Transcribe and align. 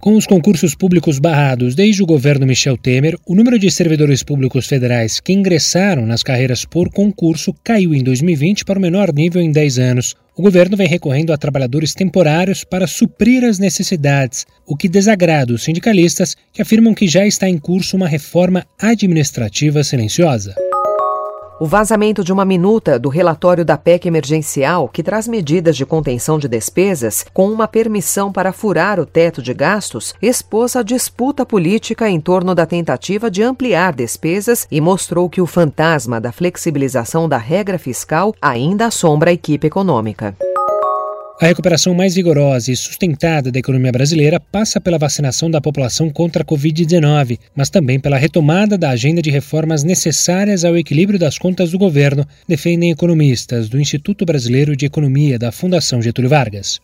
Com 0.00 0.14
os 0.14 0.26
concursos 0.26 0.76
públicos 0.76 1.18
barrados 1.18 1.74
desde 1.74 2.04
o 2.04 2.06
governo 2.06 2.46
Michel 2.46 2.76
Temer, 2.76 3.18
o 3.26 3.34
número 3.34 3.58
de 3.58 3.68
servidores 3.68 4.22
públicos 4.22 4.66
federais 4.66 5.18
que 5.18 5.32
ingressaram 5.32 6.06
nas 6.06 6.22
carreiras 6.22 6.64
por 6.64 6.88
concurso 6.88 7.52
caiu 7.64 7.92
em 7.92 8.02
2020 8.04 8.64
para 8.64 8.78
o 8.78 8.82
menor 8.82 9.12
nível 9.12 9.42
em 9.42 9.50
10 9.50 9.78
anos. 9.80 10.14
O 10.36 10.42
governo 10.42 10.76
vem 10.76 10.86
recorrendo 10.86 11.32
a 11.32 11.36
trabalhadores 11.36 11.94
temporários 11.94 12.62
para 12.62 12.86
suprir 12.86 13.44
as 13.44 13.58
necessidades, 13.58 14.46
o 14.64 14.76
que 14.76 14.88
desagrada 14.88 15.52
os 15.52 15.64
sindicalistas 15.64 16.36
que 16.52 16.62
afirmam 16.62 16.94
que 16.94 17.08
já 17.08 17.26
está 17.26 17.48
em 17.48 17.58
curso 17.58 17.96
uma 17.96 18.06
reforma 18.06 18.64
administrativa 18.80 19.82
silenciosa. 19.82 20.54
O 21.60 21.66
vazamento 21.66 22.22
de 22.22 22.32
uma 22.32 22.44
minuta 22.44 23.00
do 23.00 23.08
relatório 23.08 23.64
da 23.64 23.76
PEC 23.76 24.06
emergencial, 24.06 24.88
que 24.88 25.02
traz 25.02 25.26
medidas 25.26 25.76
de 25.76 25.84
contenção 25.84 26.38
de 26.38 26.46
despesas, 26.46 27.26
com 27.34 27.50
uma 27.50 27.66
permissão 27.66 28.30
para 28.30 28.52
furar 28.52 29.00
o 29.00 29.04
teto 29.04 29.42
de 29.42 29.52
gastos, 29.52 30.14
expôs 30.22 30.76
a 30.76 30.84
disputa 30.84 31.44
política 31.44 32.08
em 32.08 32.20
torno 32.20 32.54
da 32.54 32.64
tentativa 32.64 33.28
de 33.28 33.42
ampliar 33.42 33.92
despesas 33.92 34.68
e 34.70 34.80
mostrou 34.80 35.28
que 35.28 35.40
o 35.40 35.46
fantasma 35.46 36.20
da 36.20 36.30
flexibilização 36.30 37.28
da 37.28 37.38
regra 37.38 37.76
fiscal 37.76 38.32
ainda 38.40 38.86
assombra 38.86 39.30
a 39.30 39.34
equipe 39.34 39.66
econômica. 39.66 40.36
A 41.40 41.46
recuperação 41.46 41.94
mais 41.94 42.16
vigorosa 42.16 42.72
e 42.72 42.76
sustentada 42.76 43.52
da 43.52 43.60
economia 43.60 43.92
brasileira 43.92 44.40
passa 44.40 44.80
pela 44.80 44.98
vacinação 44.98 45.48
da 45.48 45.60
população 45.60 46.10
contra 46.10 46.42
a 46.42 46.44
Covid-19, 46.44 47.38
mas 47.54 47.70
também 47.70 48.00
pela 48.00 48.18
retomada 48.18 48.76
da 48.76 48.90
agenda 48.90 49.22
de 49.22 49.30
reformas 49.30 49.84
necessárias 49.84 50.64
ao 50.64 50.76
equilíbrio 50.76 51.16
das 51.16 51.38
contas 51.38 51.70
do 51.70 51.78
governo, 51.78 52.26
defendem 52.48 52.90
economistas 52.90 53.68
do 53.68 53.80
Instituto 53.80 54.26
Brasileiro 54.26 54.76
de 54.76 54.86
Economia 54.86 55.38
da 55.38 55.52
Fundação 55.52 56.02
Getúlio 56.02 56.28
Vargas. 56.28 56.80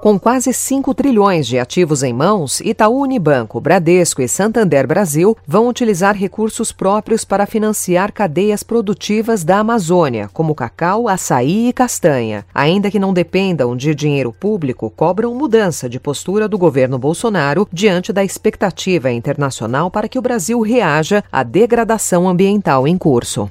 Com 0.00 0.20
quase 0.20 0.52
5 0.52 0.94
trilhões 0.94 1.46
de 1.46 1.58
ativos 1.58 2.02
em 2.02 2.12
mãos, 2.12 2.60
Itaú 2.60 3.00
Unibanco, 3.00 3.60
Bradesco 3.60 4.22
e 4.22 4.28
Santander 4.28 4.86
Brasil 4.86 5.36
vão 5.46 5.68
utilizar 5.68 6.14
recursos 6.14 6.70
próprios 6.70 7.24
para 7.24 7.46
financiar 7.46 8.12
cadeias 8.12 8.62
produtivas 8.62 9.42
da 9.42 9.58
Amazônia, 9.58 10.28
como 10.32 10.54
cacau, 10.54 11.08
açaí 11.08 11.68
e 11.68 11.72
castanha. 11.72 12.44
Ainda 12.54 12.90
que 12.90 12.98
não 12.98 13.12
dependam 13.12 13.74
de 13.74 13.94
dinheiro 13.94 14.32
público, 14.32 14.92
cobram 14.94 15.34
mudança 15.34 15.88
de 15.88 15.98
postura 15.98 16.46
do 16.46 16.58
governo 16.58 16.98
Bolsonaro 16.98 17.66
diante 17.72 18.12
da 18.12 18.22
expectativa 18.22 19.10
internacional 19.10 19.90
para 19.90 20.08
que 20.08 20.18
o 20.18 20.22
Brasil 20.22 20.60
reaja 20.60 21.24
à 21.32 21.42
degradação 21.42 22.28
ambiental 22.28 22.86
em 22.86 22.98
curso. 22.98 23.50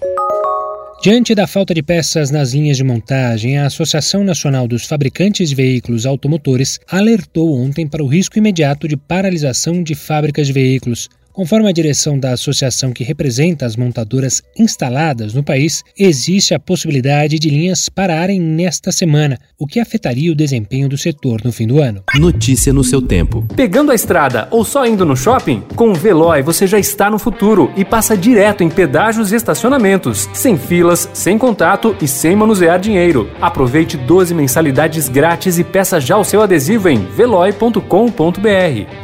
Diante 1.05 1.35
da 1.35 1.45
falta 1.45 1.71
de 1.71 1.83
peças 1.83 2.31
nas 2.31 2.55
linhas 2.55 2.77
de 2.77 2.83
montagem, 2.83 3.59
a 3.59 3.67
Associação 3.67 4.23
Nacional 4.23 4.67
dos 4.67 4.87
Fabricantes 4.87 5.49
de 5.49 5.55
Veículos 5.55 6.03
Automotores 6.03 6.79
alertou 6.89 7.55
ontem 7.55 7.87
para 7.87 8.03
o 8.03 8.07
risco 8.07 8.39
imediato 8.39 8.87
de 8.87 8.97
paralisação 8.97 9.83
de 9.83 9.93
fábricas 9.93 10.47
de 10.47 10.53
veículos. 10.53 11.07
Conforme 11.35 11.67
a 11.67 11.73
direção 11.73 12.17
da 12.17 12.31
associação 12.31 12.93
que 12.93 13.03
representa 13.03 13.65
as 13.65 13.75
montadoras 13.75 14.41
instaladas 14.57 15.33
no 15.33 15.43
país, 15.43 15.83
existe 15.99 16.53
a 16.53 16.59
possibilidade 16.59 17.37
de 17.37 17.49
linhas 17.49 17.89
pararem 17.89 18.39
nesta 18.39 18.89
semana, 18.89 19.37
o 19.59 19.67
que 19.67 19.81
afetaria 19.81 20.31
o 20.31 20.35
desempenho 20.35 20.87
do 20.87 20.97
setor 20.97 21.41
no 21.43 21.51
fim 21.51 21.67
do 21.67 21.81
ano. 21.81 22.01
Notícia 22.15 22.71
no 22.71 22.85
seu 22.85 23.01
tempo. 23.01 23.45
Pegando 23.53 23.91
a 23.91 23.95
estrada 23.95 24.47
ou 24.49 24.63
só 24.63 24.85
indo 24.85 25.05
no 25.05 25.17
shopping? 25.17 25.61
Com 25.75 25.89
o 25.89 25.93
Veloy 25.93 26.41
você 26.41 26.65
já 26.65 26.79
está 26.79 27.09
no 27.09 27.19
futuro 27.19 27.69
e 27.75 27.83
passa 27.83 28.15
direto 28.15 28.63
em 28.63 28.69
pedágios 28.69 29.33
e 29.33 29.35
estacionamentos, 29.35 30.29
sem 30.33 30.57
filas, 30.57 31.09
sem 31.13 31.37
contato 31.37 31.93
e 32.01 32.07
sem 32.07 32.33
manusear 32.33 32.79
dinheiro. 32.79 33.29
Aproveite 33.41 33.97
12 33.97 34.33
mensalidades 34.33 35.09
grátis 35.09 35.59
e 35.59 35.65
peça 35.65 35.99
já 35.99 36.17
o 36.17 36.23
seu 36.23 36.41
adesivo 36.41 36.87
em 36.87 37.03
veloy.com.br. 37.07 37.79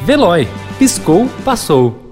Veloy. 0.06 0.48
Piscou, 0.80 1.28
passou. 1.44 2.11